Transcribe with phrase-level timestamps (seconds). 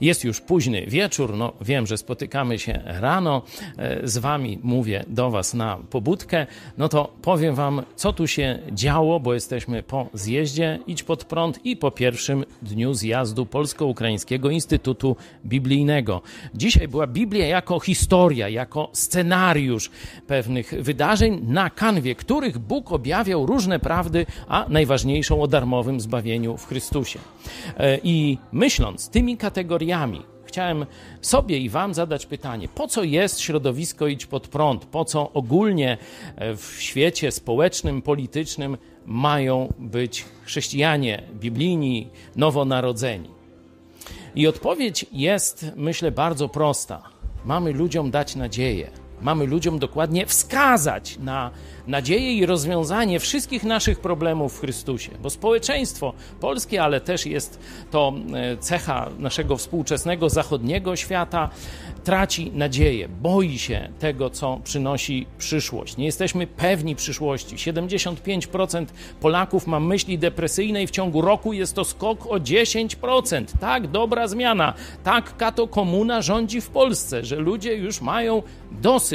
[0.00, 3.42] Jest już późny wieczór, no wiem, że spotykamy się rano,
[3.78, 6.46] e, z wami mówię do was na pobudkę,
[6.78, 11.66] no to powiem wam, co tu się działo, bo jesteśmy po zjeździe Idź Pod Prąd
[11.66, 15.16] i po pierwszym dniu zjazdu Polsko-Ukraińskiego Instytutu
[15.46, 16.22] Biblijnego.
[16.54, 19.90] Dzisiaj była Biblia jako historia, jako scenariusz
[20.26, 26.66] pewnych wydarzeń, na kanwie których Bóg objawiał różne prawdy, a najważniejszą o darmowym zbawieniu w
[26.66, 27.18] Chrystusie.
[27.78, 29.89] E, I myśląc tymi kategoriami,
[30.44, 30.86] chciałem
[31.20, 34.84] sobie i Wam zadać pytanie: po co jest środowisko Idź pod prąd?
[34.84, 35.98] Po co ogólnie
[36.36, 38.76] e, w świecie społecznym, politycznym
[39.06, 43.30] mają być chrześcijanie biblijni, nowonarodzeni?
[44.34, 47.02] I odpowiedź jest, myślę, bardzo prosta.
[47.44, 48.90] Mamy ludziom dać nadzieję.
[49.22, 51.50] Mamy ludziom dokładnie wskazać na
[51.86, 55.10] nadzieję i rozwiązanie wszystkich naszych problemów w Chrystusie.
[55.22, 57.58] Bo społeczeństwo polskie, ale też jest
[57.90, 61.50] to e, cecha naszego współczesnego zachodniego świata,
[62.04, 65.96] traci nadzieję, boi się tego, co przynosi przyszłość.
[65.96, 67.56] Nie jesteśmy pewni przyszłości.
[67.56, 68.86] 75%
[69.20, 73.44] Polaków ma myśli depresyjne i w ciągu roku jest to skok o 10%.
[73.60, 74.74] Tak, dobra zmiana.
[75.04, 79.09] Tak kato komuna rządzi w Polsce, że ludzie już mają dosyć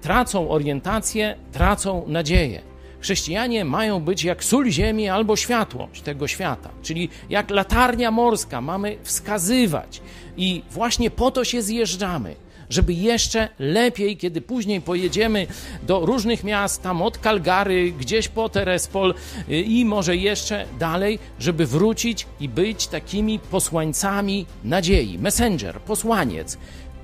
[0.00, 2.62] tracą orientację, tracą nadzieję.
[3.00, 8.96] Chrześcijanie mają być jak sól ziemi albo światłość tego świata, czyli jak latarnia morska mamy
[9.02, 10.02] wskazywać.
[10.36, 12.34] I właśnie po to się zjeżdżamy,
[12.70, 15.46] żeby jeszcze lepiej, kiedy później pojedziemy
[15.82, 19.14] do różnych miast, tam od Calgary, gdzieś po Terespol
[19.48, 25.18] y, i może jeszcze dalej, żeby wrócić i być takimi posłańcami nadziei.
[25.18, 26.58] Messenger, posłaniec,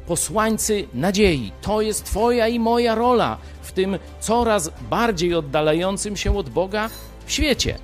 [0.08, 1.52] posłańcy nadziei.
[1.62, 6.90] To jest Twoja i moja rola w tym coraz bardziej oddalającym się od Boga
[7.26, 7.78] świecie.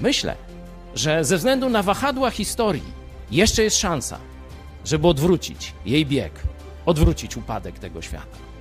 [0.00, 0.36] Myślę,
[0.94, 2.92] że ze względu na wahadła historii
[3.30, 4.18] jeszcze jest szansa,
[4.84, 6.32] żeby odwrócić jej bieg,
[6.86, 8.53] odwrócić upadek tego świata.